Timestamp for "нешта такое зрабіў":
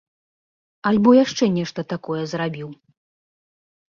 1.57-2.69